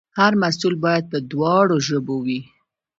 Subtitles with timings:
[0.19, 2.41] هر محصول باید په دواړو ژبو وي.